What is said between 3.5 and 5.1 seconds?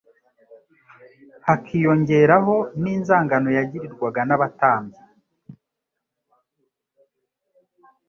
yagirirwaga n'abatambyi